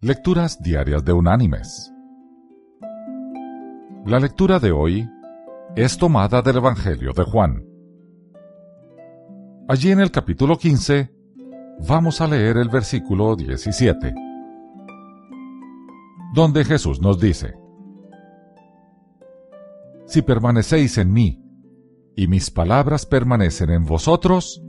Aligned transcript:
Lecturas 0.00 0.62
Diarias 0.62 1.04
de 1.04 1.12
Unánimes. 1.12 1.92
La 4.06 4.20
lectura 4.20 4.60
de 4.60 4.70
hoy 4.70 5.10
es 5.74 5.98
tomada 5.98 6.40
del 6.40 6.58
Evangelio 6.58 7.12
de 7.12 7.24
Juan. 7.24 7.66
Allí 9.66 9.90
en 9.90 9.98
el 9.98 10.12
capítulo 10.12 10.56
15 10.56 11.12
vamos 11.88 12.20
a 12.20 12.28
leer 12.28 12.58
el 12.58 12.68
versículo 12.68 13.34
17, 13.34 14.14
donde 16.32 16.64
Jesús 16.64 17.00
nos 17.00 17.18
dice, 17.18 17.56
Si 20.06 20.22
permanecéis 20.22 20.96
en 20.98 21.12
mí 21.12 21.42
y 22.14 22.28
mis 22.28 22.52
palabras 22.52 23.04
permanecen 23.04 23.70
en 23.70 23.84
vosotros, 23.84 24.62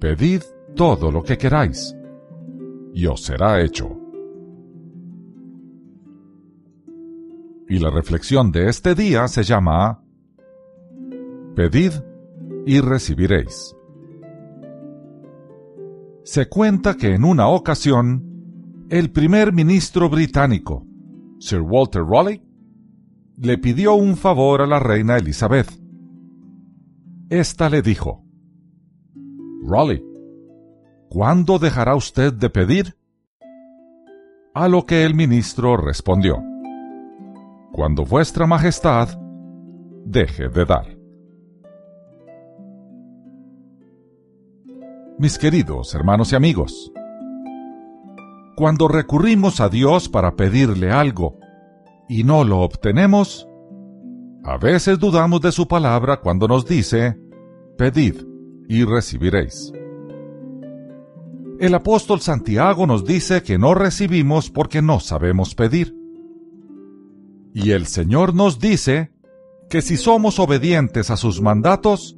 pedid 0.00 0.42
todo 0.74 1.12
lo 1.12 1.22
que 1.22 1.38
queráis, 1.38 1.94
y 2.92 3.06
os 3.06 3.22
será 3.22 3.60
hecho. 3.60 4.01
Y 7.68 7.78
la 7.78 7.90
reflexión 7.90 8.52
de 8.52 8.68
este 8.68 8.94
día 8.94 9.28
se 9.28 9.44
llama 9.44 10.02
Pedid 11.54 11.92
y 12.66 12.80
recibiréis. 12.80 13.74
Se 16.24 16.48
cuenta 16.48 16.94
que 16.94 17.14
en 17.14 17.24
una 17.24 17.48
ocasión, 17.48 18.86
el 18.88 19.10
primer 19.10 19.52
ministro 19.52 20.08
británico, 20.08 20.86
Sir 21.40 21.60
Walter 21.60 22.02
Raleigh, 22.04 22.42
le 23.36 23.58
pidió 23.58 23.94
un 23.94 24.16
favor 24.16 24.62
a 24.62 24.66
la 24.66 24.78
reina 24.78 25.16
Elizabeth. 25.16 25.68
Esta 27.28 27.68
le 27.68 27.82
dijo, 27.82 28.24
Raleigh, 29.66 30.04
¿cuándo 31.08 31.58
dejará 31.58 31.96
usted 31.96 32.32
de 32.32 32.50
pedir? 32.50 32.96
A 34.54 34.68
lo 34.68 34.86
que 34.86 35.04
el 35.04 35.14
ministro 35.14 35.76
respondió, 35.76 36.42
cuando 37.72 38.04
vuestra 38.04 38.46
majestad 38.46 39.08
deje 40.04 40.48
de 40.48 40.64
dar. 40.64 40.86
Mis 45.18 45.38
queridos 45.38 45.94
hermanos 45.94 46.32
y 46.32 46.36
amigos, 46.36 46.92
cuando 48.56 48.88
recurrimos 48.88 49.60
a 49.60 49.68
Dios 49.68 50.08
para 50.08 50.36
pedirle 50.36 50.90
algo 50.90 51.38
y 52.08 52.24
no 52.24 52.44
lo 52.44 52.60
obtenemos, 52.60 53.48
a 54.44 54.58
veces 54.58 54.98
dudamos 54.98 55.40
de 55.40 55.52
su 55.52 55.66
palabra 55.66 56.18
cuando 56.20 56.48
nos 56.48 56.66
dice, 56.66 57.16
pedid 57.78 58.16
y 58.68 58.84
recibiréis. 58.84 59.72
El 61.58 61.74
apóstol 61.74 62.20
Santiago 62.20 62.86
nos 62.86 63.04
dice 63.06 63.42
que 63.42 63.56
no 63.56 63.74
recibimos 63.74 64.50
porque 64.50 64.82
no 64.82 65.00
sabemos 65.00 65.54
pedir. 65.54 66.01
Y 67.54 67.72
el 67.72 67.86
Señor 67.86 68.34
nos 68.34 68.58
dice 68.58 69.12
que 69.68 69.82
si 69.82 69.96
somos 69.96 70.38
obedientes 70.38 71.10
a 71.10 71.16
sus 71.16 71.40
mandatos, 71.40 72.16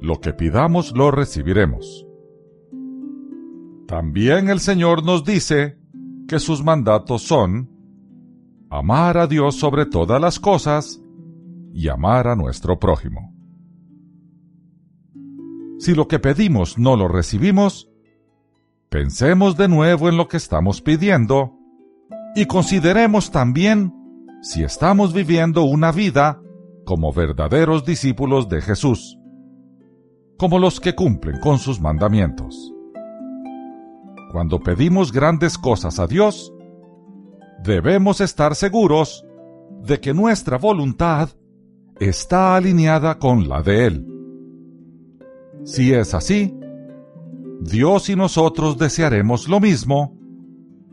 lo 0.00 0.20
que 0.20 0.32
pidamos 0.32 0.92
lo 0.96 1.10
recibiremos. 1.10 2.06
También 3.86 4.48
el 4.48 4.60
Señor 4.60 5.04
nos 5.04 5.24
dice 5.24 5.78
que 6.26 6.40
sus 6.40 6.64
mandatos 6.64 7.22
son 7.22 7.70
amar 8.68 9.16
a 9.16 9.26
Dios 9.26 9.56
sobre 9.56 9.86
todas 9.86 10.20
las 10.20 10.40
cosas 10.40 11.00
y 11.72 11.88
amar 11.88 12.26
a 12.26 12.34
nuestro 12.34 12.78
prójimo. 12.78 13.32
Si 15.78 15.94
lo 15.94 16.08
que 16.08 16.18
pedimos 16.18 16.78
no 16.78 16.96
lo 16.96 17.06
recibimos, 17.06 17.88
pensemos 18.88 19.56
de 19.56 19.68
nuevo 19.68 20.08
en 20.08 20.16
lo 20.16 20.26
que 20.26 20.38
estamos 20.38 20.82
pidiendo 20.82 21.52
y 22.34 22.46
consideremos 22.46 23.30
también 23.30 23.92
si 24.42 24.62
estamos 24.62 25.12
viviendo 25.12 25.64
una 25.64 25.92
vida 25.92 26.40
como 26.84 27.12
verdaderos 27.12 27.84
discípulos 27.84 28.48
de 28.48 28.62
Jesús, 28.62 29.18
como 30.38 30.58
los 30.58 30.80
que 30.80 30.94
cumplen 30.94 31.40
con 31.40 31.58
sus 31.58 31.80
mandamientos. 31.80 32.72
Cuando 34.30 34.60
pedimos 34.60 35.12
grandes 35.12 35.58
cosas 35.58 35.98
a 35.98 36.06
Dios, 36.06 36.52
debemos 37.64 38.20
estar 38.20 38.54
seguros 38.54 39.24
de 39.82 40.00
que 40.00 40.14
nuestra 40.14 40.58
voluntad 40.58 41.30
está 41.98 42.56
alineada 42.56 43.18
con 43.18 43.48
la 43.48 43.62
de 43.62 43.86
Él. 43.86 44.06
Si 45.64 45.92
es 45.92 46.14
así, 46.14 46.54
Dios 47.60 48.08
y 48.10 48.16
nosotros 48.16 48.78
desearemos 48.78 49.48
lo 49.48 49.58
mismo 49.58 50.16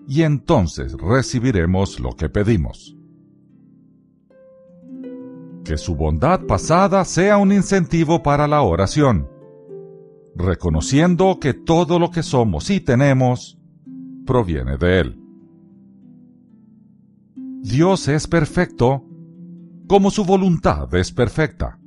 y 0.07 0.23
entonces 0.23 0.93
recibiremos 0.93 1.99
lo 1.99 2.15
que 2.15 2.29
pedimos 2.29 2.97
que 5.63 5.77
su 5.77 5.95
bondad 5.95 6.41
pasada 6.45 7.05
sea 7.05 7.37
un 7.37 7.51
incentivo 7.51 8.21
para 8.21 8.47
la 8.47 8.61
oración, 8.61 9.29
reconociendo 10.35 11.39
que 11.39 11.53
todo 11.53 11.99
lo 11.99 12.11
que 12.11 12.23
somos 12.23 12.69
y 12.69 12.81
tenemos 12.81 13.57
proviene 14.25 14.77
de 14.77 14.99
Él. 14.99 15.19
Dios 17.61 18.07
es 18.09 18.27
perfecto 18.27 19.05
como 19.87 20.11
su 20.11 20.25
voluntad 20.25 20.93
es 20.95 21.11
perfecta. 21.11 21.79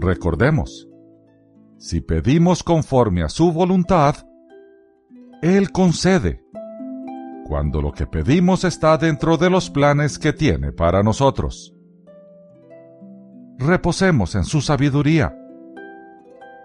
Recordemos, 0.00 0.88
si 1.78 2.00
pedimos 2.00 2.62
conforme 2.62 3.22
a 3.22 3.28
su 3.28 3.52
voluntad, 3.52 4.16
Él 5.42 5.70
concede, 5.72 6.42
cuando 7.46 7.82
lo 7.82 7.92
que 7.92 8.06
pedimos 8.06 8.64
está 8.64 8.96
dentro 8.98 9.36
de 9.36 9.50
los 9.50 9.70
planes 9.70 10.18
que 10.18 10.32
tiene 10.32 10.72
para 10.72 11.02
nosotros 11.02 11.73
reposemos 13.58 14.34
en 14.34 14.44
su 14.44 14.60
sabiduría. 14.60 15.36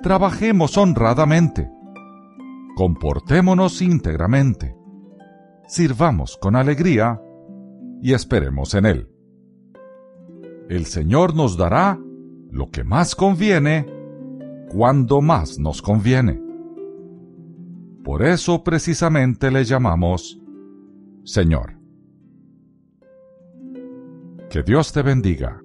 Trabajemos 0.01 0.77
honradamente. 0.77 1.69
Comportémonos 2.75 3.81
íntegramente. 3.81 4.75
Sirvamos 5.67 6.37
con 6.37 6.55
alegría 6.55 7.21
y 8.01 8.13
esperemos 8.13 8.73
en 8.73 8.85
Él. 8.85 9.09
El 10.69 10.85
Señor 10.85 11.35
nos 11.35 11.57
dará 11.57 11.99
lo 12.51 12.69
que 12.69 12.83
más 12.83 13.15
conviene 13.15 13.85
cuando 14.69 15.21
más 15.21 15.59
nos 15.59 15.81
conviene. 15.81 16.41
Por 18.03 18.23
eso 18.23 18.63
precisamente 18.63 19.51
le 19.51 19.65
llamamos 19.65 20.39
Señor. 21.23 21.77
Que 24.49 24.63
Dios 24.63 24.93
te 24.93 25.01
bendiga 25.03 25.61